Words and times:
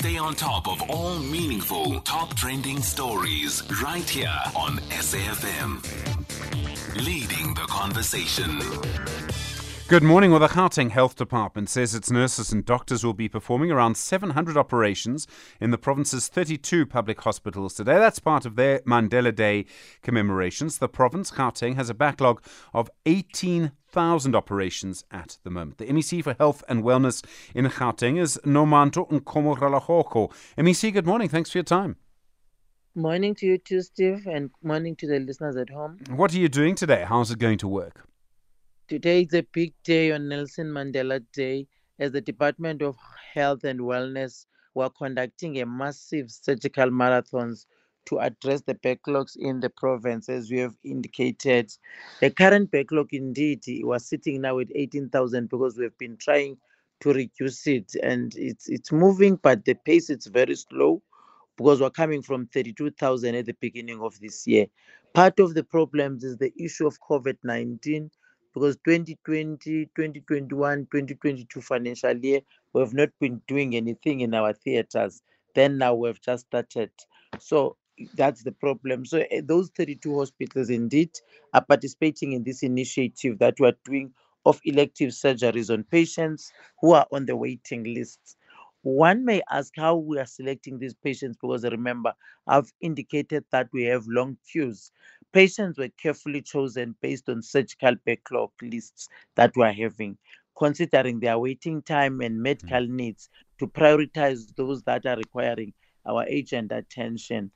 Stay 0.00 0.16
on 0.16 0.34
top 0.34 0.66
of 0.66 0.80
all 0.88 1.18
meaningful, 1.18 2.00
top 2.00 2.32
trending 2.34 2.80
stories 2.80 3.62
right 3.84 4.08
here 4.08 4.40
on 4.56 4.78
SAFM. 4.88 5.84
Leading 7.04 7.52
the 7.52 7.66
conversation. 7.68 8.62
Good 9.90 10.04
morning. 10.04 10.30
Well, 10.30 10.38
the 10.38 10.46
Gauteng 10.46 10.92
Health 10.92 11.16
Department 11.16 11.68
says 11.68 11.96
its 11.96 12.12
nurses 12.12 12.52
and 12.52 12.64
doctors 12.64 13.02
will 13.02 13.12
be 13.12 13.28
performing 13.28 13.72
around 13.72 13.96
700 13.96 14.56
operations 14.56 15.26
in 15.60 15.72
the 15.72 15.78
province's 15.78 16.28
32 16.28 16.86
public 16.86 17.20
hospitals 17.22 17.74
today. 17.74 17.94
That's 17.94 18.20
part 18.20 18.46
of 18.46 18.54
their 18.54 18.78
Mandela 18.82 19.34
Day 19.34 19.66
commemorations. 20.00 20.78
The 20.78 20.88
province, 20.88 21.32
Gauteng, 21.32 21.74
has 21.74 21.90
a 21.90 21.94
backlog 21.94 22.40
of 22.72 22.88
18,000 23.04 24.36
operations 24.36 25.04
at 25.10 25.38
the 25.42 25.50
moment. 25.50 25.78
The 25.78 25.86
MEC 25.86 26.22
for 26.22 26.36
Health 26.38 26.62
and 26.68 26.84
Wellness 26.84 27.24
in 27.52 27.64
Gauteng 27.64 28.16
is 28.16 28.38
Nomantu 28.46 29.10
Nkomo-Ralehoko. 29.10 30.30
MEC, 30.56 30.92
good 30.92 31.06
morning. 31.06 31.28
Thanks 31.28 31.50
for 31.50 31.58
your 31.58 31.64
time. 31.64 31.96
Morning 32.94 33.34
to 33.34 33.46
you 33.46 33.58
too, 33.58 33.82
Steve, 33.82 34.28
and 34.28 34.50
morning 34.62 34.94
to 34.94 35.08
the 35.08 35.18
listeners 35.18 35.56
at 35.56 35.70
home. 35.70 35.98
What 36.10 36.32
are 36.32 36.38
you 36.38 36.48
doing 36.48 36.76
today? 36.76 37.04
How's 37.08 37.32
it 37.32 37.40
going 37.40 37.58
to 37.58 37.66
work? 37.66 38.06
Today 38.90 39.22
is 39.22 39.34
a 39.34 39.46
big 39.52 39.72
day 39.84 40.10
on 40.10 40.28
Nelson 40.28 40.66
Mandela 40.66 41.24
Day 41.32 41.68
as 42.00 42.10
the 42.10 42.20
Department 42.20 42.82
of 42.82 42.96
Health 43.32 43.62
and 43.62 43.78
Wellness 43.78 44.46
were 44.74 44.90
conducting 44.90 45.60
a 45.60 45.64
massive 45.64 46.28
surgical 46.28 46.90
marathons 46.90 47.66
to 48.06 48.18
address 48.18 48.62
the 48.62 48.74
backlogs 48.74 49.36
in 49.38 49.60
the 49.60 49.70
province, 49.70 50.28
as 50.28 50.50
we 50.50 50.58
have 50.58 50.74
indicated. 50.82 51.70
The 52.20 52.30
current 52.30 52.72
backlog, 52.72 53.14
indeed, 53.14 53.62
was 53.84 54.06
sitting 54.06 54.40
now 54.40 54.58
at 54.58 54.72
18,000 54.74 55.48
because 55.48 55.78
we've 55.78 55.96
been 55.96 56.16
trying 56.16 56.56
to 56.98 57.12
reduce 57.12 57.68
it, 57.68 57.94
and 58.02 58.34
it's 58.34 58.68
it's 58.68 58.90
moving, 58.90 59.36
but 59.36 59.64
the 59.66 59.74
pace 59.74 60.10
is 60.10 60.26
very 60.26 60.56
slow 60.56 61.00
because 61.56 61.80
we're 61.80 61.90
coming 61.90 62.22
from 62.22 62.48
32,000 62.48 63.36
at 63.36 63.46
the 63.46 63.54
beginning 63.60 64.00
of 64.00 64.18
this 64.18 64.48
year. 64.48 64.66
Part 65.14 65.38
of 65.38 65.54
the 65.54 65.62
problems 65.62 66.24
is 66.24 66.38
the 66.38 66.52
issue 66.60 66.88
of 66.88 66.98
COVID 67.00 67.36
19 67.44 68.10
because 68.54 68.76
2020, 68.84 69.90
2021, 69.94 70.86
2022 70.90 71.60
financial 71.60 72.16
year, 72.16 72.40
we 72.72 72.80
have 72.80 72.94
not 72.94 73.10
been 73.20 73.40
doing 73.46 73.76
anything 73.76 74.20
in 74.20 74.34
our 74.34 74.52
theaters. 74.52 75.22
Then 75.54 75.78
now 75.78 75.94
we've 75.94 76.20
just 76.20 76.46
started. 76.46 76.90
So 77.38 77.76
that's 78.14 78.42
the 78.42 78.52
problem. 78.52 79.04
So 79.04 79.20
uh, 79.20 79.42
those 79.44 79.70
32 79.76 80.18
hospitals 80.18 80.70
indeed 80.70 81.10
are 81.54 81.64
participating 81.64 82.32
in 82.32 82.44
this 82.44 82.62
initiative 82.62 83.38
that 83.38 83.58
we 83.60 83.68
are 83.68 83.76
doing 83.84 84.12
of 84.46 84.60
elective 84.64 85.10
surgeries 85.10 85.72
on 85.72 85.84
patients 85.84 86.50
who 86.80 86.92
are 86.92 87.06
on 87.12 87.26
the 87.26 87.36
waiting 87.36 87.84
lists. 87.84 88.36
One 88.82 89.24
may 89.24 89.42
ask 89.50 89.74
how 89.76 89.96
we 89.96 90.18
are 90.18 90.26
selecting 90.26 90.78
these 90.78 90.94
patients 90.94 91.36
because 91.40 91.64
remember, 91.64 92.14
I've 92.46 92.72
indicated 92.80 93.44
that 93.50 93.68
we 93.72 93.84
have 93.84 94.06
long 94.06 94.38
queues. 94.50 94.92
Patients 95.32 95.78
were 95.78 95.88
carefully 95.88 96.42
chosen 96.42 96.96
based 97.00 97.28
on 97.28 97.42
surgical 97.42 97.94
backlog 98.04 98.50
lists 98.62 99.08
that 99.36 99.54
we're 99.56 99.72
having, 99.72 100.18
considering 100.58 101.20
their 101.20 101.38
waiting 101.38 101.82
time 101.82 102.20
and 102.20 102.42
medical 102.42 102.80
mm. 102.86 102.90
needs 102.90 103.28
to 103.58 103.66
prioritize 103.66 104.54
those 104.56 104.82
that 104.84 105.06
are 105.06 105.16
requiring 105.16 105.72
our 106.06 106.24
urgent 106.30 106.72
attention. 106.72 107.50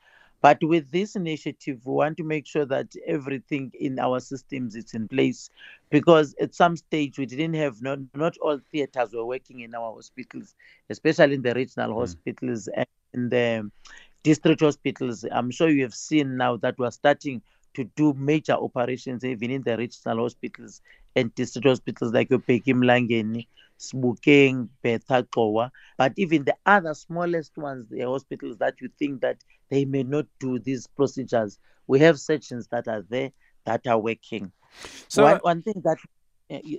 But 0.44 0.62
with 0.62 0.90
this 0.90 1.16
initiative, 1.16 1.80
we 1.86 1.94
want 1.94 2.18
to 2.18 2.22
make 2.22 2.46
sure 2.46 2.66
that 2.66 2.94
everything 3.06 3.72
in 3.80 3.98
our 3.98 4.20
systems 4.20 4.76
is 4.76 4.92
in 4.92 5.08
place 5.08 5.48
because 5.88 6.34
at 6.38 6.54
some 6.54 6.76
stage 6.76 7.16
we 7.18 7.24
didn't 7.24 7.54
have 7.54 7.80
not, 7.80 7.98
not 8.14 8.36
all 8.42 8.60
theaters 8.70 9.14
were 9.14 9.24
working 9.24 9.60
in 9.60 9.74
our 9.74 9.94
hospitals, 9.94 10.54
especially 10.90 11.36
in 11.36 11.40
the 11.40 11.54
regional 11.54 11.92
mm. 11.92 11.98
hospitals 11.98 12.68
and 12.68 12.86
in 13.14 13.30
the 13.30 13.70
district 14.22 14.60
hospitals. 14.60 15.24
I'm 15.32 15.50
sure 15.50 15.70
you 15.70 15.82
have 15.82 15.94
seen 15.94 16.36
now 16.36 16.58
that 16.58 16.78
we're 16.78 16.90
starting 16.90 17.40
to 17.72 17.84
do 17.96 18.12
major 18.12 18.52
operations 18.52 19.24
even 19.24 19.50
in 19.50 19.62
the 19.62 19.78
regional 19.78 20.24
hospitals 20.24 20.82
and 21.16 21.34
district 21.34 21.66
hospitals 21.66 22.12
like 22.12 22.28
Bheki 22.28 22.74
Mlangeni, 22.74 23.46
Sebokeng, 23.78 24.68
Bertha 24.82 25.26
but 25.96 26.12
even 26.18 26.44
the 26.44 26.54
other 26.66 26.92
smallest 26.92 27.56
ones, 27.56 27.88
the 27.88 28.02
hospitals 28.02 28.58
that 28.58 28.74
you 28.82 28.90
think 28.98 29.22
that 29.22 29.38
they 29.70 29.84
may 29.84 30.02
not 30.02 30.26
do 30.38 30.58
these 30.58 30.86
procedures, 30.86 31.58
we 31.86 31.98
have 32.00 32.18
sections 32.18 32.68
that 32.68 32.88
are 32.88 33.04
there 33.08 33.30
that 33.64 33.86
are 33.86 33.98
working. 33.98 34.52
So 35.08 35.22
one, 35.22 35.38
one 35.38 35.62
thing 35.62 35.82
that 35.84 35.98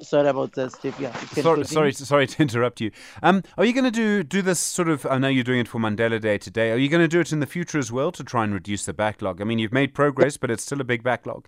sorry 0.02 0.28
about 0.28 0.54
that, 0.54 0.72
Steve. 0.74 1.00
Yeah, 1.00 1.16
sorry, 1.28 1.64
sorry, 1.66 1.92
sorry 1.94 2.28
to 2.28 2.42
interrupt 2.42 2.82
you. 2.82 2.92
Um, 3.24 3.44
are 3.58 3.66
you 3.66 3.74
going 3.74 3.86
to 3.86 3.92
do 3.92 4.24
do 4.24 4.42
this 4.42 4.60
sort 4.60 4.90
of? 4.90 5.06
I 5.06 5.18
know 5.18 5.28
you're 5.28 5.44
doing 5.44 5.60
it 5.60 5.68
for 5.68 5.80
Mandela 5.80 6.20
Day 6.22 6.38
today. 6.38 6.72
Are 6.72 6.78
you 6.78 6.90
going 6.90 7.02
to 7.02 7.08
do 7.08 7.20
it 7.20 7.32
in 7.32 7.40
the 7.40 7.48
future 7.48 7.80
as 7.80 7.92
well 7.92 8.12
to 8.12 8.24
try 8.24 8.44
and 8.44 8.54
reduce 8.54 8.86
the 8.86 8.94
backlog? 8.94 9.42
I 9.42 9.44
mean, 9.44 9.60
you've 9.60 9.74
made 9.74 9.94
progress, 9.94 10.38
but 10.38 10.52
it's 10.52 10.64
still 10.64 10.82
a 10.82 10.86
big 10.86 11.04
backlog. 11.04 11.48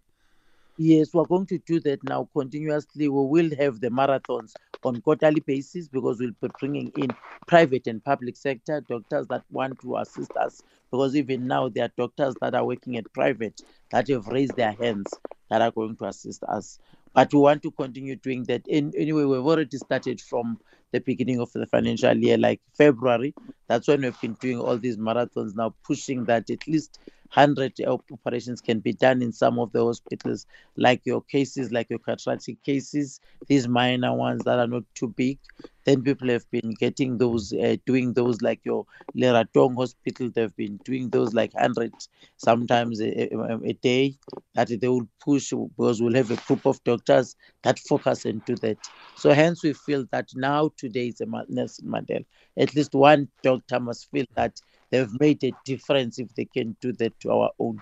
Yes, 0.78 1.14
we're 1.14 1.26
going 1.26 1.48
to 1.48 1.58
do 1.60 1.80
that 1.82 2.04
now 2.04 2.30
continuously. 2.34 3.10
We 3.10 3.26
will 3.26 3.56
have 3.58 3.80
the 3.80 3.90
marathons 3.90 4.54
on 4.84 5.02
quarterly 5.02 5.42
basis 5.42 5.88
because 5.88 6.20
we'll 6.20 6.32
be 6.42 6.50
bringing 6.60 6.92
in 6.98 7.10
private 7.48 7.88
and 7.88 8.04
public 8.04 8.38
sector 8.38 8.82
doctors 8.82 9.28
that 9.28 9.44
want 9.52 9.80
to 9.82 9.98
assist 9.98 10.32
us. 10.38 10.62
Because 10.92 11.16
even 11.16 11.48
now, 11.48 11.70
there 11.70 11.86
are 11.86 11.92
doctors 11.98 12.36
that 12.42 12.56
are 12.56 12.66
working 12.66 12.98
at 12.98 13.12
private 13.14 13.62
that 13.92 14.08
have 14.10 14.28
raised 14.28 14.56
their 14.56 14.74
hands 14.74 15.14
that 15.50 15.62
are 15.62 15.72
going 15.72 15.96
to 15.98 16.06
assist 16.06 16.44
us 16.44 16.80
but 17.18 17.34
we 17.34 17.40
want 17.40 17.64
to 17.64 17.72
continue 17.72 18.16
doing 18.16 18.44
that. 18.44 18.62
In, 18.68 18.94
anyway, 18.96 19.24
we've 19.24 19.44
already 19.44 19.76
started 19.78 20.22
from 20.22 20.60
the 20.92 21.00
beginning 21.00 21.40
of 21.40 21.52
the 21.52 21.66
financial 21.66 22.16
year, 22.16 22.38
like 22.38 22.62
February. 22.78 23.34
That's 23.68 23.88
when 23.88 24.02
we've 24.04 24.22
been 24.22 24.34
doing 24.34 24.60
all 24.60 24.78
these 24.78 24.98
marathons 24.98 25.56
now, 25.56 25.74
pushing 25.84 26.26
that 26.26 26.48
at 26.52 26.68
least 26.68 27.00
100 27.34 27.74
operations 28.12 28.62
can 28.62 28.80
be 28.80 28.94
done 28.94 29.22
in 29.22 29.32
some 29.32 29.60
of 29.60 29.72
the 29.72 29.84
hospitals, 29.84 30.46
like 30.76 31.02
your 31.06 31.22
cases, 31.22 31.72
like 31.72 31.90
your 31.90 32.00
cataract 32.00 32.48
cases, 32.64 33.20
these 33.48 33.68
minor 33.68 34.14
ones 34.14 34.44
that 34.44 34.60
are 34.60 34.68
not 34.68 34.84
too 34.96 35.10
big. 35.10 35.40
Then 35.86 36.04
people 36.04 36.30
have 36.30 36.50
been 36.52 36.72
getting 36.72 37.18
those, 37.18 37.54
uh, 37.54 37.78
doing 37.86 38.14
those 38.14 38.42
like 38.42 38.60
your 38.66 38.86
Leratong 39.16 39.76
hospital, 39.76 40.30
they've 40.34 40.56
been 40.56 40.80
doing 40.84 41.10
those 41.10 41.34
like 41.34 41.54
100 41.54 41.94
sometimes 42.38 43.00
a, 43.02 43.34
a, 43.34 43.58
a 43.64 43.74
day 43.74 44.16
that 44.56 44.68
they 44.82 44.88
will 44.88 45.08
push 45.20 45.52
because 45.52 46.02
we'll 46.02 46.16
have 46.16 46.32
a 46.32 46.36
group 46.48 46.66
of 46.66 46.84
doctors 46.84 47.36
that 47.64 47.80
focus 47.80 48.26
into 48.26 48.56
that. 48.58 48.78
So 49.16 49.32
hence 49.32 49.64
we 49.64 49.74
feel 49.74 50.06
that 50.12 50.30
now 50.36 50.72
today 50.78 51.08
is 51.08 51.22
a 51.22 51.26
Nelson 51.48 51.88
Mandela. 51.88 52.26
At 52.58 52.76
least 52.76 52.94
one 52.94 53.30
doctor 53.44 53.80
must 53.80 54.10
feel 54.12 54.26
that 54.36 54.60
they've 54.90 55.20
made 55.20 55.44
a 55.44 55.52
difference 55.66 56.20
if 56.20 56.34
they 56.36 56.46
can 56.46 56.76
do 56.82 56.92
that 56.94 57.20
to 57.22 57.32
our 57.32 57.52
own. 57.60 57.82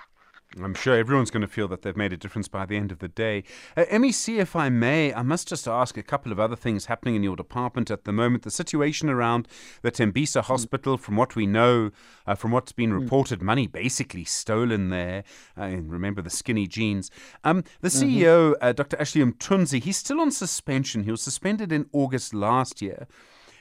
I'm 0.64 0.74
sure 0.74 0.96
everyone's 0.96 1.32
going 1.32 1.42
to 1.42 1.50
feel 1.50 1.68
that 1.68 1.82
they've 1.82 1.98
made 1.98 2.14
a 2.14 2.18
difference 2.18 2.48
by 2.48 2.66
the 2.66 2.78
end 2.78 2.92
of 2.92 3.00
the 3.00 3.10
day. 3.10 3.44
Uh, 3.76 3.84
MEC, 3.92 4.38
if 4.38 4.56
I 4.56 4.70
may, 4.70 5.14
I 5.14 5.22
must 5.22 5.50
just 5.50 5.68
ask 5.68 5.98
a 5.98 6.04
couple 6.04 6.32
of 6.32 6.40
other 6.40 6.56
things 6.56 6.86
happening 6.86 7.16
in 7.16 7.24
your 7.24 7.36
department 7.36 7.92
at 7.92 8.06
the 8.06 8.14
moment. 8.14 8.44
The 8.44 8.52
situation 8.52 9.10
around 9.10 9.50
the 9.82 9.92
Tembisa 9.92 10.42
mm. 10.42 10.46
Hospital, 10.46 10.98
from 10.98 11.18
what 11.18 11.36
we 11.36 11.46
know, 11.46 11.92
uh, 12.26 12.36
from 12.36 12.52
what's 12.52 12.72
been 12.72 12.92
mm. 12.92 13.02
reported, 13.02 13.42
money 13.42 13.68
basically 13.68 14.24
stolen 14.24 14.90
there. 14.90 15.26
Uh, 15.58 15.76
remember 15.82 16.22
the 16.22 16.30
skinny 16.30 16.68
jeans. 16.68 17.12
Um, 17.44 17.66
the 17.82 17.90
mm-hmm. 17.90 18.10
CEO, 18.10 18.56
uh, 18.62 18.72
Dr. 18.72 19.00
Ashley 19.00 19.24
Mthunzi, 19.24 19.84
he's 19.84 19.98
still 19.98 20.22
on 20.22 20.32
suspension. 20.32 21.04
He 21.04 21.12
was 21.12 21.22
suspended 21.22 21.74
in 21.74 21.88
August 21.92 22.34
last 22.34 22.82
year. 22.82 23.08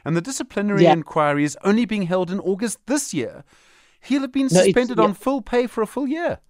And 0.04 0.16
the 0.16 0.20
disciplinary 0.20 0.84
yeah. 0.84 0.92
inquiry 0.92 1.44
is 1.44 1.56
only 1.64 1.86
being 1.86 2.02
held 2.02 2.30
in 2.30 2.40
August 2.40 2.78
this 2.86 3.14
year. 3.14 3.44
He'll 4.02 4.22
have 4.22 4.32
been 4.32 4.50
suspended 4.50 4.98
no, 4.98 5.04
yeah. 5.04 5.08
on 5.08 5.14
full 5.14 5.40
pay 5.40 5.66
for 5.66 5.82
a 5.82 5.86
full 5.86 6.06
year. 6.06 6.40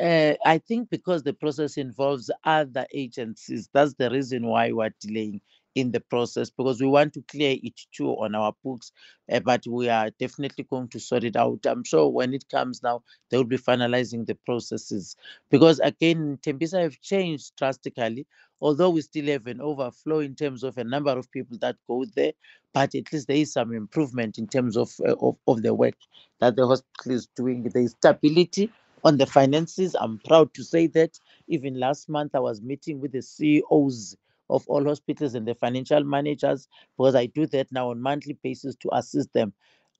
Uh, 0.00 0.34
I 0.44 0.58
think 0.58 0.90
because 0.90 1.22
the 1.22 1.32
process 1.32 1.76
involves 1.76 2.30
other 2.44 2.86
agencies, 2.94 3.68
that's 3.72 3.94
the 3.94 4.10
reason 4.10 4.46
why 4.46 4.72
we're 4.72 4.94
delaying 5.00 5.40
in 5.80 5.92
the 5.92 6.00
process 6.00 6.50
because 6.50 6.80
we 6.80 6.88
want 6.88 7.14
to 7.14 7.22
clear 7.22 7.56
it 7.62 7.80
too 7.92 8.10
on 8.10 8.34
our 8.36 8.54
books, 8.64 8.92
uh, 9.32 9.40
but 9.40 9.66
we 9.68 9.88
are 9.88 10.10
definitely 10.20 10.64
going 10.64 10.88
to 10.90 11.00
sort 11.00 11.24
it 11.24 11.36
out. 11.36 11.66
I'm 11.66 11.84
sure 11.84 12.08
when 12.10 12.34
it 12.34 12.46
comes 12.50 12.82
now, 12.82 13.02
they 13.30 13.38
will 13.38 13.44
be 13.44 13.58
finalizing 13.58 14.26
the 14.26 14.36
processes 14.36 15.16
because 15.50 15.80
again, 15.80 16.38
Tembisa 16.42 16.82
have 16.82 17.00
changed 17.00 17.56
drastically. 17.56 18.26
Although 18.62 18.90
we 18.90 19.02
still 19.02 19.26
have 19.26 19.46
an 19.46 19.60
overflow 19.60 20.20
in 20.20 20.34
terms 20.34 20.64
of 20.64 20.78
a 20.78 20.84
number 20.84 21.12
of 21.12 21.30
people 21.32 21.58
that 21.62 21.76
go 21.88 22.04
there, 22.16 22.32
but 22.74 22.94
at 22.94 23.12
least 23.12 23.28
there 23.28 23.36
is 23.36 23.52
some 23.52 23.74
improvement 23.74 24.38
in 24.38 24.48
terms 24.48 24.76
of 24.76 24.94
uh, 25.06 25.14
of, 25.20 25.36
of 25.48 25.62
the 25.62 25.74
work 25.74 25.94
that 26.40 26.56
the 26.56 26.66
hospital 26.66 27.12
is 27.12 27.26
doing. 27.36 27.70
Is 27.74 27.92
stability 27.92 28.70
on 29.04 29.18
the 29.18 29.26
finances. 29.26 29.96
I'm 29.98 30.18
proud 30.26 30.54
to 30.54 30.64
say 30.64 30.86
that 30.88 31.18
even 31.48 31.78
last 31.80 32.08
month 32.08 32.34
I 32.34 32.40
was 32.40 32.62
meeting 32.62 33.00
with 33.00 33.12
the 33.12 33.22
CEOs 33.22 34.16
of 34.50 34.66
all 34.68 34.84
hospitals 34.84 35.34
and 35.34 35.46
the 35.46 35.54
financial 35.54 36.04
managers 36.04 36.68
because 36.96 37.14
I 37.14 37.26
do 37.26 37.46
that 37.46 37.70
now 37.72 37.90
on 37.90 38.00
monthly 38.00 38.36
basis 38.42 38.76
to 38.76 38.90
assist 38.92 39.32
them. 39.32 39.52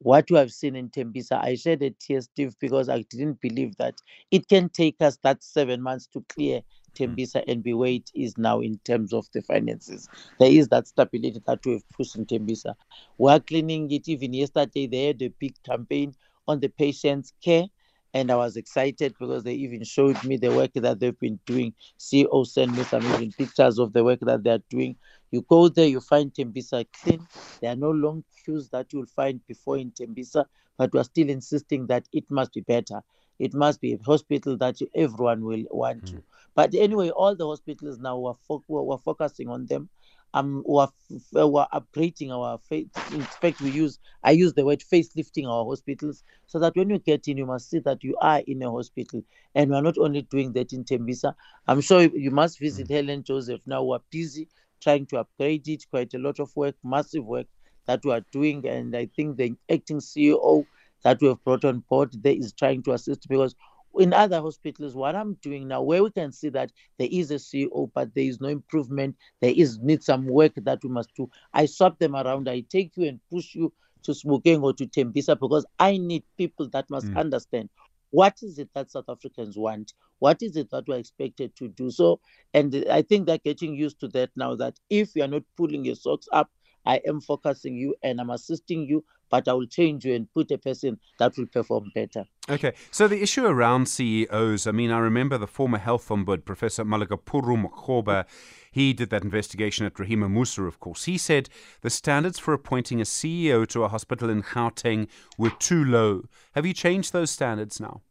What 0.02 0.30
you 0.30 0.36
have 0.36 0.50
seen 0.50 0.76
in 0.76 0.88
Tembisa, 0.88 1.42
I 1.42 1.56
shared 1.56 1.82
it 1.82 2.02
here, 2.06 2.22
Steve, 2.22 2.56
because 2.58 2.88
I 2.88 3.02
didn't 3.10 3.40
believe 3.42 3.76
that 3.76 3.96
it 4.30 4.48
can 4.48 4.70
take 4.70 4.96
us 5.00 5.18
that 5.22 5.42
seven 5.42 5.82
months 5.82 6.06
to 6.14 6.24
clear 6.30 6.60
mm. 6.60 6.64
Tembisa 6.94 7.44
and 7.46 7.62
be 7.62 7.74
where 7.74 7.90
it 7.90 8.10
is 8.14 8.38
now 8.38 8.60
in 8.60 8.78
terms 8.84 9.12
of 9.12 9.26
the 9.32 9.42
finances. 9.42 10.08
There 10.38 10.50
is 10.50 10.68
that 10.68 10.86
stability 10.86 11.42
that 11.46 11.66
we've 11.66 11.86
pushed 11.90 12.16
in 12.16 12.24
Tembisa. 12.24 12.76
We're 13.18 13.40
cleaning 13.40 13.90
it. 13.90 14.08
Even 14.08 14.32
yesterday, 14.32 14.86
they 14.86 15.06
had 15.08 15.20
a 15.20 15.28
big 15.28 15.54
campaign 15.64 16.14
on 16.48 16.60
the 16.60 16.68
patient's 16.68 17.34
care. 17.44 17.66
And 18.12 18.30
I 18.30 18.36
was 18.36 18.56
excited 18.56 19.14
because 19.18 19.44
they 19.44 19.54
even 19.54 19.84
showed 19.84 20.22
me 20.24 20.36
the 20.36 20.50
work 20.52 20.72
that 20.74 20.98
they've 20.98 21.18
been 21.18 21.38
doing. 21.46 21.74
CEO 21.98 22.46
sent 22.46 22.76
me 22.76 22.82
some 22.82 23.04
even 23.14 23.30
pictures 23.32 23.78
of 23.78 23.92
the 23.92 24.02
work 24.02 24.20
that 24.22 24.42
they're 24.42 24.62
doing. 24.68 24.96
You 25.30 25.42
go 25.42 25.68
there, 25.68 25.86
you 25.86 26.00
find 26.00 26.32
Tembisa 26.32 26.84
clean. 27.02 27.26
There 27.60 27.72
are 27.72 27.76
no 27.76 27.90
long 27.90 28.24
queues 28.44 28.68
that 28.70 28.92
you'll 28.92 29.06
find 29.06 29.40
before 29.46 29.78
in 29.78 29.92
Tembisa, 29.92 30.44
but 30.76 30.92
we're 30.92 31.04
still 31.04 31.28
insisting 31.28 31.86
that 31.86 32.08
it 32.12 32.24
must 32.30 32.52
be 32.52 32.62
better. 32.62 33.00
It 33.38 33.54
must 33.54 33.80
be 33.80 33.94
a 33.94 33.98
hospital 34.04 34.56
that 34.58 34.76
everyone 34.94 35.44
will 35.44 35.64
want 35.70 36.02
mm. 36.02 36.10
to. 36.10 36.22
But 36.54 36.74
anyway, 36.74 37.10
all 37.10 37.36
the 37.36 37.46
hospitals 37.46 37.98
now 37.98 38.18
we're, 38.18 38.34
fo- 38.34 38.64
we're 38.66 38.98
focusing 38.98 39.48
on 39.48 39.66
them. 39.66 39.88
Um, 40.34 40.62
we're, 40.66 40.88
we're 41.32 41.66
upgrading 41.72 42.30
our 42.30 42.58
face. 42.58 42.86
In 43.12 43.22
fact, 43.22 43.60
we 43.60 43.70
use 43.70 43.98
I 44.22 44.32
use 44.32 44.52
the 44.52 44.64
word 44.64 44.80
facelifting 44.80 45.48
our 45.48 45.64
hospitals 45.64 46.22
so 46.46 46.58
that 46.58 46.76
when 46.76 46.90
you 46.90 46.98
get 46.98 47.26
in, 47.26 47.38
you 47.38 47.46
must 47.46 47.70
see 47.70 47.80
that 47.80 48.04
you 48.04 48.16
are 48.20 48.42
in 48.46 48.62
a 48.62 48.70
hospital. 48.70 49.22
And 49.54 49.70
we're 49.70 49.80
not 49.80 49.98
only 49.98 50.22
doing 50.22 50.52
that 50.52 50.72
in 50.72 50.84
Tembisa. 50.84 51.34
I'm 51.66 51.80
sure 51.80 52.02
you 52.02 52.30
must 52.30 52.58
visit 52.58 52.88
mm. 52.88 52.94
Helen 52.94 53.24
Joseph 53.24 53.60
now. 53.66 53.82
We're 53.82 53.98
busy 54.10 54.48
trying 54.80 55.06
to 55.06 55.18
upgrade 55.18 55.66
it. 55.68 55.84
Quite 55.90 56.14
a 56.14 56.18
lot 56.18 56.38
of 56.38 56.54
work, 56.54 56.76
massive 56.84 57.24
work 57.24 57.46
that 57.86 58.00
we 58.04 58.12
are 58.12 58.24
doing. 58.30 58.66
And 58.68 58.94
I 58.96 59.06
think 59.16 59.36
the 59.36 59.54
acting 59.70 59.98
CEO 59.98 60.64
that 61.02 61.20
we 61.20 61.28
have 61.28 61.42
brought 61.44 61.64
on 61.64 61.82
board 61.88 62.12
there 62.22 62.34
is 62.34 62.52
trying 62.52 62.82
to 62.84 62.92
assist 62.92 63.28
because 63.28 63.54
in 63.98 64.12
other 64.12 64.40
hospitals, 64.40 64.94
what 64.94 65.16
I'm 65.16 65.34
doing 65.34 65.68
now, 65.68 65.82
where 65.82 66.02
we 66.02 66.10
can 66.10 66.32
see 66.32 66.48
that 66.50 66.70
there 66.98 67.08
is 67.10 67.30
a 67.30 67.36
CEO, 67.36 67.90
but 67.94 68.14
there 68.14 68.24
is 68.24 68.40
no 68.40 68.48
improvement, 68.48 69.16
there 69.40 69.52
is 69.54 69.78
need 69.78 70.02
some 70.02 70.26
work 70.26 70.52
that 70.56 70.82
we 70.82 70.90
must 70.90 71.14
do. 71.14 71.28
I 71.52 71.66
swap 71.66 71.98
them 71.98 72.14
around. 72.14 72.48
I 72.48 72.60
take 72.60 72.92
you 72.96 73.08
and 73.08 73.20
push 73.30 73.54
you 73.54 73.72
to 74.04 74.12
Sebokeng 74.12 74.62
or 74.62 74.72
to 74.74 74.86
Tembisa 74.86 75.38
because 75.38 75.66
I 75.78 75.96
need 75.96 76.24
people 76.38 76.68
that 76.70 76.88
must 76.88 77.06
mm. 77.06 77.18
understand 77.18 77.68
what 78.10 78.38
is 78.42 78.58
it 78.58 78.68
that 78.74 78.90
South 78.90 79.08
Africans 79.08 79.56
want? 79.56 79.94
What 80.18 80.42
is 80.42 80.56
it 80.56 80.70
that 80.70 80.86
we're 80.86 80.98
expected 80.98 81.56
to 81.56 81.68
do? 81.68 81.90
So, 81.90 82.20
and 82.52 82.84
I 82.90 83.02
think 83.02 83.26
they're 83.26 83.38
getting 83.38 83.74
used 83.74 84.00
to 84.00 84.08
that 84.08 84.30
now 84.36 84.54
that 84.56 84.78
if 84.90 85.14
you're 85.14 85.28
not 85.28 85.42
pulling 85.56 85.84
your 85.84 85.94
socks 85.94 86.26
up, 86.32 86.50
I 86.84 87.00
am 87.06 87.20
focusing 87.20 87.74
you 87.74 87.94
and 88.02 88.20
I'm 88.20 88.30
assisting 88.30 88.86
you, 88.86 89.04
but 89.30 89.48
I 89.48 89.52
will 89.52 89.66
change 89.66 90.04
you 90.04 90.14
and 90.14 90.32
put 90.32 90.50
a 90.50 90.58
person 90.58 90.98
that 91.18 91.36
will 91.36 91.46
perform 91.46 91.90
better. 91.94 92.24
Okay, 92.48 92.72
so 92.90 93.06
the 93.06 93.22
issue 93.22 93.46
around 93.46 93.86
CEOs, 93.86 94.66
I 94.66 94.72
mean, 94.72 94.90
I 94.90 94.98
remember 94.98 95.38
the 95.38 95.46
former 95.46 95.78
health 95.78 96.08
ombudsman, 96.08 96.44
Professor 96.44 96.84
Malegapuru 96.84 97.64
Makgoba, 97.64 98.24
he 98.72 98.92
did 98.92 99.10
that 99.10 99.24
investigation 99.24 99.86
at 99.86 99.94
Rahima 99.94 100.30
Moosa, 100.30 100.66
of 100.66 100.80
course. 100.80 101.04
He 101.04 101.18
said 101.18 101.48
the 101.82 101.90
standards 101.90 102.38
for 102.38 102.54
appointing 102.54 103.00
a 103.00 103.04
CEO 103.04 103.66
to 103.68 103.84
a 103.84 103.88
hospital 103.88 104.30
in 104.30 104.42
Gauteng 104.42 105.08
were 105.36 105.50
too 105.50 105.84
low. 105.84 106.24
Have 106.52 106.66
you 106.66 106.72
changed 106.72 107.12
those 107.12 107.30
standards 107.30 107.80
now? 107.80 108.02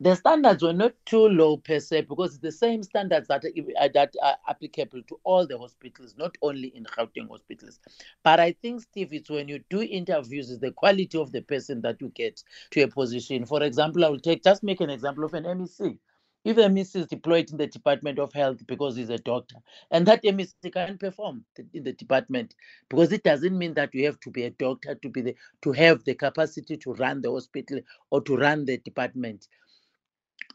The 0.00 0.14
standards 0.14 0.62
were 0.62 0.72
not 0.72 0.92
too 1.06 1.28
low 1.28 1.56
per 1.56 1.80
se 1.80 2.02
because 2.02 2.34
it's 2.34 2.42
the 2.42 2.52
same 2.52 2.84
standards 2.84 3.26
that 3.28 3.44
are, 3.44 3.82
uh, 3.82 3.88
that 3.94 4.14
are 4.22 4.36
applicable 4.48 5.02
to 5.08 5.18
all 5.24 5.44
the 5.46 5.58
hospitals, 5.58 6.14
not 6.16 6.36
only 6.40 6.68
in 6.68 6.84
Gauteng 6.84 7.28
hospitals. 7.28 7.80
But 8.22 8.38
I 8.38 8.52
think, 8.62 8.82
Steve, 8.82 9.12
it's 9.12 9.28
when 9.30 9.48
you 9.48 9.60
do 9.70 9.82
interviews, 9.82 10.50
it's 10.50 10.60
the 10.60 10.70
quality 10.70 11.18
of 11.18 11.32
the 11.32 11.42
person 11.42 11.80
that 11.82 12.00
you 12.00 12.10
get 12.14 12.42
to 12.72 12.82
a 12.82 12.88
position. 12.88 13.44
For 13.44 13.62
example, 13.64 14.04
I 14.04 14.08
will 14.08 14.20
take 14.20 14.44
just 14.44 14.62
make 14.62 14.80
an 14.80 14.90
example 14.90 15.24
of 15.24 15.34
an 15.34 15.44
MEC. 15.44 15.98
If 16.44 16.56
a 16.58 16.60
MEC 16.60 16.94
is 16.94 17.06
deployed 17.06 17.50
in 17.50 17.56
the 17.56 17.66
Department 17.66 18.20
of 18.20 18.32
Health 18.32 18.64
because 18.68 18.94
he's 18.94 19.10
a 19.10 19.18
doctor, 19.18 19.56
and 19.90 20.06
that 20.06 20.22
MEC 20.22 20.54
can't 20.72 21.00
perform 21.00 21.44
in 21.74 21.82
the 21.82 21.92
department, 21.92 22.54
because 22.88 23.10
it 23.10 23.24
doesn't 23.24 23.58
mean 23.58 23.74
that 23.74 23.92
you 23.92 24.06
have 24.06 24.20
to 24.20 24.30
be 24.30 24.44
a 24.44 24.50
doctor 24.50 24.94
to 24.94 25.08
be 25.08 25.22
the, 25.22 25.34
to 25.62 25.72
have 25.72 26.04
the 26.04 26.14
capacity 26.14 26.76
to 26.76 26.92
run 26.94 27.20
the 27.20 27.32
hospital 27.32 27.80
or 28.10 28.20
to 28.22 28.36
run 28.36 28.64
the 28.64 28.78
department 28.78 29.48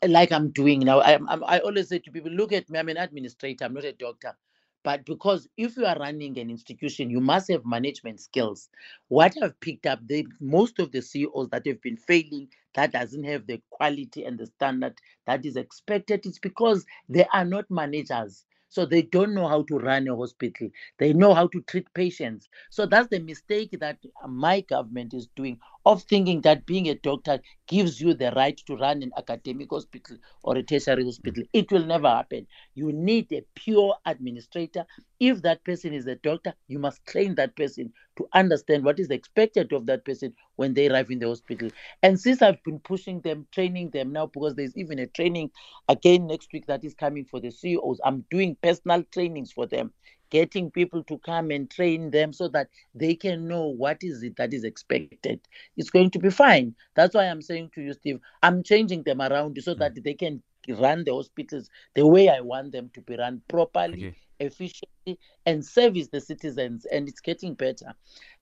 like 0.08 0.32
I'm 0.32 0.52
doing 0.52 0.82
now. 0.82 1.00
I, 1.00 1.16
I'm, 1.16 1.44
I 1.46 1.60
always 1.60 1.90
say 1.90 2.00
to 2.00 2.12
people, 2.12 2.32
look 2.32 2.54
at 2.54 2.70
me, 2.70 2.80
I'm 2.80 2.90
an 2.90 2.98
administrator, 2.98 3.66
I'm 3.66 3.74
not 3.74 3.86
a 3.86 3.94
doctor. 3.94 4.36
But 4.84 5.06
because 5.06 5.48
if 5.58 5.78
you 5.78 5.86
are 5.86 5.98
running 5.98 6.38
an 6.40 6.50
institution, 6.50 7.10
you 7.10 7.22
must 7.22 7.50
have 7.50 7.66
management 7.66 8.20
skills. 8.20 8.70
What 9.08 9.34
I've 9.42 9.60
picked 9.62 9.86
up, 9.86 10.00
they, 10.08 10.26
most 10.42 10.80
of 10.80 10.92
the 10.92 11.02
CEOs 11.02 11.50
that 11.50 11.66
have 11.68 11.82
been 11.82 11.98
failing, 11.98 12.50
that 12.76 12.92
doesn't 12.92 13.24
have 13.24 13.48
the 13.48 13.62
quality 13.70 14.26
and 14.26 14.38
the 14.38 14.48
standard 14.48 15.00
that 15.26 15.46
is 15.46 15.56
expected, 15.56 16.26
it's 16.26 16.40
because 16.40 16.86
they 17.10 17.26
are 17.34 17.46
not 17.46 17.70
managers. 17.72 18.46
So 18.70 18.86
they 18.86 19.04
don't 19.04 19.36
know 19.36 19.48
how 19.48 19.64
to 19.64 19.78
run 19.78 20.08
a 20.08 20.16
hospital. 20.16 20.70
They 20.98 21.14
know 21.14 21.34
how 21.34 21.48
to 21.48 21.62
treat 21.62 21.94
patients. 21.94 22.50
So 22.72 22.88
that's 22.88 23.08
the 23.10 23.20
mistake 23.20 23.78
that 23.80 24.00
my 24.28 24.62
government 24.62 25.14
is 25.14 25.28
doing 25.36 25.60
of 25.86 26.04
thinking 26.04 26.42
that 26.42 26.66
being 26.66 26.88
a 26.90 26.96
doctor 26.96 27.40
gives 27.68 28.00
you 28.00 28.14
the 28.14 28.32
right 28.36 28.58
to 28.66 28.76
run 28.78 29.04
an 29.04 29.12
academic 29.18 29.70
hospital 29.70 30.18
or 30.44 30.58
a 30.58 30.64
tertiary 30.64 31.04
hospital. 31.04 31.44
It 31.54 31.72
will 31.72 31.86
never 31.86 32.10
happen. 32.10 32.48
You 32.76 32.92
need 32.92 33.32
a 33.32 33.44
pure 33.56 33.96
administrator. 34.06 34.86
If 35.20 35.42
that 35.44 35.64
person 35.64 35.94
is 35.94 36.08
a 36.08 36.16
doctor, 36.16 36.54
you 36.68 36.80
must 36.80 37.06
train 37.06 37.36
that 37.36 37.56
person 37.56 37.94
to 38.18 38.28
understand 38.34 38.84
what 38.84 39.00
is 39.00 39.10
expected 39.10 39.74
of 39.74 39.86
that 39.88 40.06
person 40.06 40.34
when 40.56 40.74
they 40.74 40.90
arrive 40.90 41.12
in 41.12 41.20
the 41.20 41.28
hospital. 41.28 41.70
And 42.02 42.20
since 42.20 42.42
I've 42.42 42.64
been 42.64 42.80
pushing 42.80 43.22
them, 43.22 43.48
training 43.52 43.90
them 43.92 44.12
now, 44.12 44.28
because 44.28 44.56
there's 44.56 44.76
even 44.78 45.00
a 45.00 45.08
training 45.08 45.52
again 45.90 46.28
next 46.28 46.52
week 46.54 46.68
that 46.68 46.84
is 46.84 46.94
coming 46.94 47.26
for 47.26 47.40
the 47.40 47.52
CEOs, 47.52 48.00
I'm 48.04 48.26
doing 48.30 48.58
personal 48.62 49.04
trainings 49.12 49.52
for 49.52 49.66
them 49.66 49.92
getting 50.34 50.72
people 50.72 51.04
to 51.04 51.18
come 51.20 51.52
and 51.52 51.70
train 51.70 52.12
them 52.12 52.34
so 52.34 52.48
that 52.50 52.68
they 52.96 53.14
can 53.16 53.48
know 53.48 53.68
what 53.68 54.00
is 54.02 54.24
it 54.24 54.36
that 54.38 54.54
is 54.54 54.64
expected. 54.64 55.40
It's 55.78 55.92
going 55.92 56.10
to 56.12 56.20
be 56.20 56.32
fine. 56.32 56.76
That's 56.96 57.14
why 57.14 57.26
i'm 57.26 57.42
saying 57.42 57.72
to 57.76 57.82
you 57.82 57.94
steve 57.94 58.20
i'm 58.42 58.64
changing 58.64 59.04
them 59.04 59.22
around 59.22 59.58
so 59.62 59.74
hmm. 59.74 59.80
that 59.80 60.04
they 60.04 60.14
can 60.14 60.42
run 60.70 61.04
the 61.04 61.14
hospitals 61.14 61.70
the 61.96 62.06
way 62.06 62.30
i 62.30 62.40
want 62.40 62.72
them 62.72 62.90
to 62.94 63.02
be 63.02 63.18
run 63.18 63.42
properly 63.48 64.08
okay 64.08 64.23
efficiently 64.40 65.20
and 65.46 65.66
service 65.66 66.08
the 66.08 66.22
citizens 66.22 66.86
and 66.86 67.08
it's 67.08 67.20
getting 67.22 67.54
better. 67.54 67.94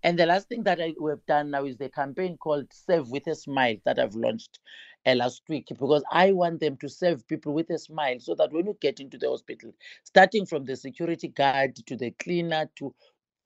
And 0.03 0.17
the 0.17 0.25
last 0.25 0.47
thing 0.49 0.63
that 0.63 0.81
I, 0.81 0.93
we've 0.99 1.25
done 1.27 1.51
now 1.51 1.65
is 1.65 1.77
the 1.77 1.89
campaign 1.89 2.37
called 2.37 2.67
serve 2.71 3.09
with 3.09 3.27
a 3.27 3.35
smile 3.35 3.75
that 3.85 3.99
i've 3.99 4.15
launched 4.15 4.59
uh, 5.05 5.13
last 5.13 5.43
week 5.49 5.67
because 5.67 6.03
i 6.11 6.31
want 6.31 6.59
them 6.59 6.77
to 6.77 6.89
serve 6.89 7.27
people 7.27 7.53
with 7.53 7.69
a 7.69 7.77
smile 7.77 8.19
so 8.19 8.35
that 8.35 8.51
when 8.51 8.65
you 8.65 8.77
get 8.81 8.99
into 8.99 9.17
the 9.17 9.29
hospital 9.29 9.73
starting 10.03 10.45
from 10.45 10.65
the 10.65 10.75
security 10.75 11.27
guard 11.27 11.75
to 11.75 11.95
the 11.95 12.11
cleaner 12.11 12.69
to 12.75 12.93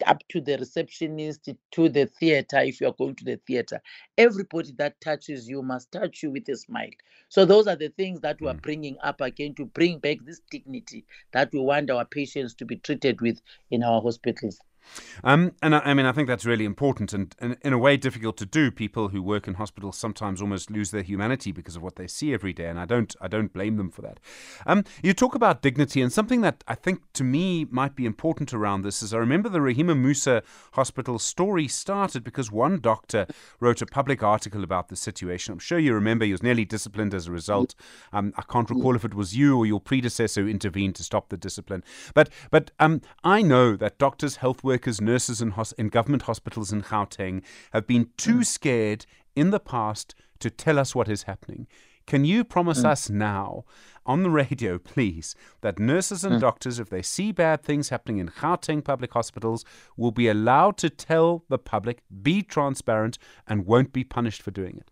up 0.06 0.22
to 0.30 0.42
the 0.42 0.58
receptionist 0.58 1.50
to 1.72 1.90
the 1.90 2.06
theater 2.06 2.60
if 2.60 2.82
you 2.82 2.88
are 2.88 2.94
going 2.94 3.16
to 3.16 3.24
the 3.24 3.40
theater 3.48 3.82
everybody 4.18 4.72
that 4.78 5.00
touches 5.02 5.48
you 5.48 5.62
must 5.62 5.92
touch 5.92 6.24
you 6.24 6.32
with 6.32 6.48
a 6.50 6.56
smile. 6.56 6.90
So 7.30 7.46
those 7.46 7.68
are 7.68 7.76
the 7.76 7.90
things 7.90 8.22
that 8.22 8.40
we 8.40 8.48
are 8.48 8.54
mm. 8.54 8.62
bringing 8.62 8.98
up 9.04 9.22
again 9.22 9.54
to 9.56 9.66
bring 9.66 10.00
back 10.00 10.18
this 10.24 10.42
dignity 10.50 11.06
that 11.34 11.52
we 11.52 11.60
want 11.60 11.90
our 11.90 12.06
patients 12.06 12.54
to 12.56 12.66
be 12.66 12.78
treated 12.78 13.22
with 13.22 13.42
in 13.72 13.84
our 13.84 14.02
hospitals 14.02 14.60
um, 15.24 15.54
and 15.62 15.76
I, 15.76 15.80
I, 15.80 15.94
mean, 15.94 16.06
I 16.06 16.12
think 16.12 16.28
that's 16.28 16.46
really 16.46 16.66
important 16.66 17.14
and, 17.14 17.36
and, 17.40 17.58
in 17.62 17.74
a 17.74 17.78
way 17.78 17.98
difficult 17.98 18.38
to 18.38 18.46
do. 18.46 18.72
People 18.72 19.10
who 19.10 19.22
work 19.22 19.48
in 19.48 19.56
hospitals 19.56 19.98
sometimes 19.98 20.42
almost 20.42 20.70
lose 20.70 20.92
their 20.92 21.02
humanity 21.02 21.52
because 21.52 21.76
of 21.76 21.84
what 21.84 21.96
they 21.96 22.08
see 22.08 22.34
every 22.34 22.54
day, 22.54 22.68
and 22.68 22.80
I 22.80 22.86
don't, 22.86 23.16
I 23.22 23.28
don't 23.28 23.52
blame 23.52 23.78
them 23.78 23.90
for 23.90 24.02
that. 24.02 24.20
Um, 24.66 24.84
you 25.04 25.14
talk 25.14 25.36
about 25.36 25.62
dignity, 25.62 26.02
and 26.02 26.12
something 26.12 26.42
that 26.42 26.64
I 26.68 26.76
think 26.76 27.02
to 27.14 27.24
me 27.24 27.66
might 27.66 27.96
be 27.96 28.06
important 28.06 28.54
around 28.54 28.82
this 28.82 29.02
is 29.02 29.14
I 29.14 29.18
remember 29.18 29.50
the 29.50 29.60
Rahima 29.60 29.96
Moosa 29.96 30.42
Hospital 30.74 31.20
story 31.20 31.68
started 31.68 32.24
because 32.24 32.52
one 32.52 32.80
doctor 32.80 33.28
wrote 33.60 33.82
a 33.82 33.86
public 33.86 34.24
article 34.24 34.64
about 34.64 34.90
the 34.90 34.96
situation. 34.96 35.54
I'm 35.54 35.60
sure 35.60 35.80
you 35.80 35.94
remember 35.94 36.26
he 36.26 36.32
was 36.32 36.44
nearly 36.44 36.66
disciplined 36.66 37.14
as 37.14 37.28
a 37.28 37.32
result. 37.32 37.76
Um, 38.14 38.34
I 38.38 38.44
can't 38.44 38.70
recall 38.70 38.96
if 38.96 39.06
it 39.06 39.14
was 39.14 39.36
you 39.36 39.58
or 39.58 39.66
your 39.66 39.80
predecessor 39.80 40.42
who 40.42 40.48
intervened 40.48 40.96
to 40.96 41.04
stop 41.04 41.30
the 41.30 41.38
discipline, 41.38 41.84
but 42.14 42.30
but 42.52 42.72
um, 42.80 43.02
I 43.24 43.42
know 43.42 43.76
that 43.76 43.98
doctors, 43.98 44.38
health 44.38 44.64
workers 44.64 44.75
workers, 44.76 45.00
nurses 45.00 45.42
in, 45.42 45.52
hos- 45.52 45.72
in 45.78 45.88
government 45.88 46.24
hospitals 46.24 46.74
in 46.74 46.82
Gauteng 46.82 47.42
have 47.72 47.88
been 47.88 48.10
too 48.18 48.40
mm. 48.40 48.46
scared 48.46 49.06
in 49.34 49.52
the 49.52 49.60
past 49.60 50.14
to 50.40 50.50
tell 50.50 50.78
us 50.78 50.94
what 50.94 51.08
is 51.08 51.24
happening. 51.24 51.66
Can 52.06 52.26
you 52.26 52.44
promise 52.44 52.82
mm. 52.82 52.90
us 52.90 53.10
now 53.10 53.64
on 54.06 54.24
the 54.24 54.30
radio, 54.30 54.78
please, 54.78 55.34
that 55.62 55.80
nurses 55.80 56.26
and 56.26 56.36
mm. 56.36 56.42
doctors, 56.42 56.78
if 56.78 56.90
they 56.90 57.02
see 57.02 57.32
bad 57.32 57.64
things 57.64 57.88
happening 57.88 58.18
in 58.18 58.28
Gauteng 58.28 58.84
public 58.84 59.14
hospitals, 59.14 59.64
will 59.96 60.12
be 60.12 60.28
allowed 60.28 60.76
to 60.80 60.90
tell 60.90 61.46
the 61.48 61.58
public, 61.58 62.04
be 62.22 62.42
transparent, 62.42 63.18
and 63.48 63.66
won't 63.66 63.94
be 63.94 64.04
punished 64.04 64.42
for 64.42 64.52
doing 64.52 64.76
it? 64.76 64.92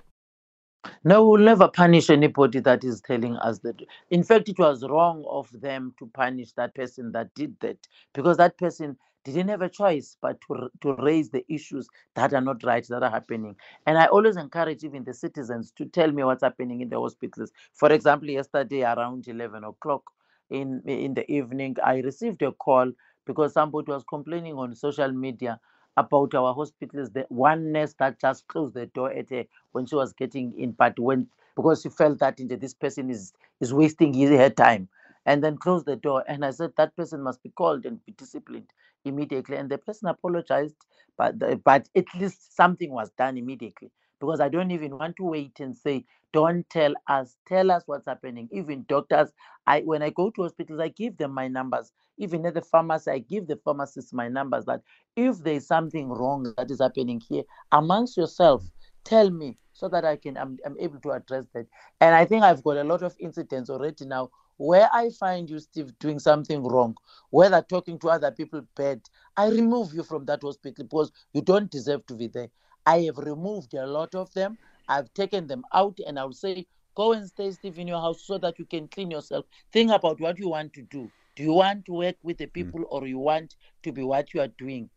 No, 1.03 1.27
we'll 1.27 1.41
never 1.41 1.67
punish 1.67 2.09
anybody 2.09 2.61
that 2.61 2.85
is 2.85 3.01
telling 3.01 3.35
us 3.37 3.59
that. 3.59 3.81
In 4.11 4.23
fact, 4.23 4.47
it 4.47 4.59
was 4.59 4.83
wrong 4.89 5.25
of 5.29 5.49
them 5.61 5.93
to 5.99 6.05
punish 6.07 6.53
that 6.53 6.73
person 6.73 7.11
that 7.11 7.35
did 7.35 7.57
that 7.59 7.77
because 8.13 8.37
that 8.37 8.57
person 8.57 8.97
didn't 9.25 9.49
have 9.49 9.61
a 9.63 9.69
choice 9.69 10.17
but 10.21 10.39
to, 10.41 10.69
to 10.81 10.93
raise 10.95 11.29
the 11.31 11.45
issues 11.53 11.87
that 12.15 12.33
are 12.33 12.41
not 12.41 12.63
right 12.63 12.87
that 12.89 13.03
are 13.03 13.11
happening. 13.11 13.55
And 13.87 13.97
i 13.97 14.07
always 14.07 14.37
encourage 14.37 14.83
even 14.83 15.03
the 15.03 15.13
citizens 15.13 15.71
to 15.77 15.85
tell 15.85 16.11
me 16.11 16.23
what's 16.23 16.43
happening 16.43 16.81
in 16.81 16.89
the 16.89 16.99
hospitals. 16.99 17.51
For 17.73 17.91
example 17.91 18.29
yesterday 18.29 18.83
around 18.83 19.27
11 19.27 19.63
o'clock 19.63 20.03
in 20.51 20.81
in 20.87 21.13
the 21.15 21.29
evening 21.31 21.75
i 21.83 21.99
received 21.99 22.41
a 22.43 22.51
call 22.51 22.91
because 23.25 23.53
somebody 23.53 23.91
was 23.91 24.03
complaining 24.09 24.55
on 24.55 24.75
social 24.75 25.11
media 25.11 25.59
about 25.97 26.35
our 26.35 26.53
hospitals. 26.53 27.11
The 27.11 27.25
one 27.29 27.71
nurse 27.71 27.93
that 27.99 28.19
just 28.19 28.47
closed 28.47 28.75
the 28.75 28.87
door 28.87 29.11
at 29.11 29.29
her 29.31 29.45
when 29.73 29.85
she 29.87 29.95
was 29.95 30.13
getting 30.13 30.53
in 30.59 30.71
but 30.73 30.99
when 30.99 31.27
because 31.55 31.81
she 31.83 31.89
felt 31.89 32.19
that 32.19 32.37
this 32.59 32.73
person 32.75 33.09
is 33.09 33.33
is 33.61 33.73
wasting 33.73 34.13
his, 34.13 34.31
her 34.31 34.49
time 34.49 34.89
and 35.25 35.43
then 35.43 35.57
closed 35.57 35.85
the 35.85 35.95
door. 35.97 36.23
And 36.27 36.45
I 36.45 36.51
said 36.51 36.71
that 36.77 36.95
person 36.97 37.21
must 37.23 37.43
be 37.43 37.49
called 37.51 37.85
and 37.85 38.03
be 38.05 38.13
disciplined 38.13 38.67
immediately. 39.05 39.57
And 39.57 39.69
the 39.69 39.77
person 39.77 40.09
apologized, 40.09 40.75
but 41.17 41.39
the, 41.39 41.59
but 41.63 41.89
at 41.95 42.05
least 42.19 42.55
something 42.55 42.91
was 42.91 43.11
done 43.11 43.37
immediately 43.37 43.91
because 44.19 44.39
I 44.39 44.49
don't 44.49 44.71
even 44.71 44.97
want 44.97 45.17
to 45.17 45.23
wait 45.23 45.59
and 45.59 45.75
say, 45.75 46.05
don't 46.31 46.67
tell 46.69 46.93
us, 47.07 47.35
tell 47.47 47.71
us 47.71 47.83
what's 47.85 48.07
happening. 48.07 48.49
Even 48.51 48.85
doctors, 48.87 49.31
I 49.67 49.81
when 49.81 50.01
I 50.01 50.09
go 50.09 50.31
to 50.31 50.43
hospitals, 50.43 50.79
I 50.79 50.89
give 50.89 51.17
them 51.17 51.33
my 51.33 51.47
numbers. 51.47 51.91
Even 52.17 52.45
at 52.45 52.55
the 52.55 52.61
pharmacy, 52.61 53.11
I 53.11 53.19
give 53.19 53.47
the 53.47 53.57
pharmacists 53.57 54.13
my 54.13 54.29
numbers 54.29 54.65
that 54.65 54.81
if 55.15 55.37
there's 55.39 55.67
something 55.67 56.09
wrong 56.09 56.53
that 56.57 56.71
is 56.71 56.81
happening 56.81 57.21
here, 57.27 57.43
amongst 57.71 58.17
yourself, 58.17 58.63
tell 59.03 59.29
me 59.29 59.57
so 59.73 59.87
that 59.89 60.05
I 60.05 60.15
can 60.15 60.37
I'm, 60.37 60.57
I'm 60.65 60.77
able 60.79 60.99
to 61.01 61.11
address 61.11 61.45
that. 61.53 61.67
And 62.01 62.15
I 62.15 62.25
think 62.25 62.43
I've 62.43 62.63
got 62.63 62.77
a 62.77 62.83
lot 62.83 63.03
of 63.03 63.15
incidents 63.19 63.69
already 63.69 64.05
now 64.05 64.29
where 64.57 64.89
I 64.93 65.09
find 65.09 65.49
you, 65.49 65.59
Steve, 65.59 65.97
doing 65.99 66.19
something 66.19 66.63
wrong, 66.63 66.95
whether 67.31 67.61
talking 67.61 67.97
to 67.99 68.09
other 68.09 68.31
people 68.31 68.61
bad, 68.75 69.01
I 69.35 69.49
remove 69.49 69.93
you 69.93 70.03
from 70.03 70.25
that 70.25 70.43
hospital 70.43 70.85
because 70.85 71.11
you 71.33 71.41
don't 71.41 71.71
deserve 71.71 72.05
to 72.07 72.13
be 72.13 72.27
there. 72.27 72.49
I 72.85 72.99
have 73.01 73.17
removed 73.17 73.73
a 73.73 73.87
lot 73.87 74.13
of 74.15 74.33
them. 74.33 74.57
I've 74.87 75.13
taken 75.13 75.47
them 75.47 75.63
out 75.73 75.97
and 76.05 76.19
I'll 76.19 76.33
say, 76.33 76.67
go 76.95 77.13
and 77.13 77.27
stay, 77.27 77.51
Steve, 77.51 77.79
in 77.79 77.87
your 77.87 78.01
house 78.01 78.23
so 78.23 78.37
that 78.39 78.59
you 78.59 78.65
can 78.65 78.87
clean 78.87 79.09
yourself. 79.09 79.45
Think 79.71 79.91
about 79.91 80.19
what 80.19 80.37
you 80.37 80.49
want 80.49 80.73
to 80.73 80.81
do. 80.83 81.09
Do 81.35 81.43
you 81.43 81.53
want 81.53 81.85
to 81.85 81.93
work 81.93 82.15
with 82.21 82.37
the 82.37 82.45
hmm. 82.45 82.51
people 82.51 82.79
mm. 82.81 82.87
or 82.89 83.07
you 83.07 83.17
want 83.17 83.55
to 83.83 83.91
be 83.91 84.03
what 84.03 84.33
you 84.33 84.41
are 84.41 84.49
doing? 84.49 84.89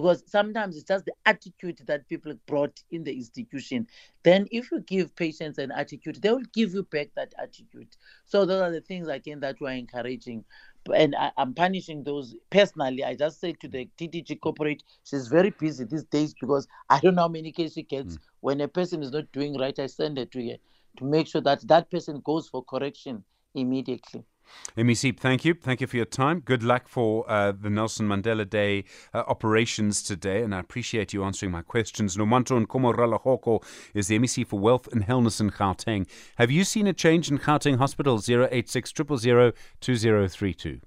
Because 0.00 0.22
sometimes 0.26 0.76
it's 0.76 0.88
just 0.88 1.04
the 1.04 1.12
attitude 1.26 1.80
that 1.86 2.08
people 2.08 2.32
brought 2.46 2.82
in 2.90 3.04
the 3.04 3.12
institution. 3.12 3.86
Then, 4.22 4.46
if 4.50 4.70
you 4.72 4.80
give 4.80 5.14
patients 5.14 5.58
an 5.58 5.70
attitude, 5.70 6.22
they 6.22 6.30
will 6.30 6.42
give 6.52 6.72
you 6.72 6.84
back 6.84 7.08
that 7.16 7.34
attitude. 7.38 7.96
So, 8.24 8.44
those 8.44 8.62
are 8.62 8.70
the 8.70 8.80
things 8.80 9.08
again 9.08 9.40
that 9.40 9.56
we're 9.60 9.72
encouraging. 9.72 10.44
And 10.94 11.14
I, 11.14 11.30
am 11.36 11.52
punishing 11.52 12.02
those 12.02 12.34
personally. 12.48 13.04
I 13.04 13.14
just 13.14 13.40
say 13.40 13.52
to 13.52 13.68
the 13.68 13.88
DDG 13.98 14.40
corporate, 14.40 14.82
she's 15.04 15.28
very 15.28 15.50
busy 15.50 15.84
these 15.84 16.04
days 16.04 16.34
because 16.40 16.66
I 16.88 17.00
don't 17.00 17.14
know 17.14 17.22
how 17.22 17.28
many 17.28 17.52
cases 17.52 17.74
she 17.74 17.82
gets. 17.82 18.16
Mm. 18.16 18.20
When 18.40 18.60
a 18.62 18.68
person 18.68 19.02
is 19.02 19.12
not 19.12 19.30
doing 19.32 19.58
right, 19.58 19.78
I 19.78 19.86
send 19.86 20.18
it 20.18 20.32
to 20.32 20.48
her 20.48 20.56
to 20.96 21.04
make 21.04 21.28
sure 21.28 21.42
that 21.42 21.66
that 21.68 21.90
person 21.90 22.22
goes 22.24 22.48
for 22.48 22.64
correction 22.64 23.22
immediately. 23.54 24.24
MEC, 24.76 25.18
thank 25.18 25.44
you. 25.44 25.54
Thank 25.54 25.80
you 25.80 25.86
for 25.86 25.96
your 25.96 26.04
time. 26.04 26.40
Good 26.40 26.62
luck 26.62 26.88
for 26.88 27.24
uh, 27.30 27.52
the 27.52 27.70
Nelson 27.70 28.08
Mandela 28.08 28.48
Day 28.48 28.84
uh, 29.12 29.24
operations 29.26 30.02
today, 30.02 30.42
and 30.42 30.54
I 30.54 30.60
appreciate 30.60 31.12
you 31.12 31.24
answering 31.24 31.52
my 31.52 31.62
questions. 31.62 32.16
Nomantu 32.16 32.64
Nkomorala 32.64 33.62
is 33.94 34.08
the 34.08 34.18
MEC 34.18 34.46
for 34.46 34.58
Wealth 34.58 34.88
and 34.92 35.06
Wellness 35.06 35.40
in 35.40 35.50
Gauteng. 35.50 36.06
Have 36.36 36.50
you 36.50 36.64
seen 36.64 36.86
a 36.86 36.92
change 36.92 37.30
in 37.30 37.38
Gauteng 37.38 37.78
Hospital 37.78 38.20
086 38.26 38.92
2032? 38.92 40.80